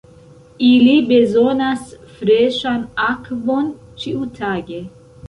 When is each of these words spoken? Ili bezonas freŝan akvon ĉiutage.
Ili 0.67 0.93
bezonas 1.11 1.83
freŝan 2.13 2.79
akvon 3.09 3.69
ĉiutage. 4.05 4.81